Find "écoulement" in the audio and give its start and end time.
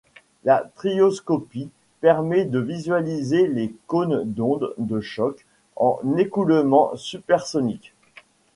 6.17-6.95